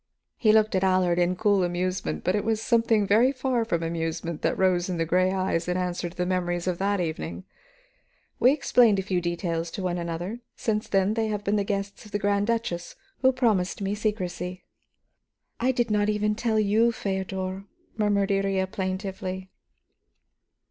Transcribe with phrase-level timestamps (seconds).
[0.35, 4.41] He looked at Allard in cool amusement, but it was something very far from amusement
[4.41, 7.43] that rose in the gray eyes in answer to the memories of that evening.
[8.39, 12.03] "We explained a few details to one another; since then they have been the guests
[12.05, 14.63] of the Grand Duchess, who promised me secrecy."
[15.59, 17.65] "I did not even tell you, Feodor,"
[17.95, 19.51] murmured Iría plaintively.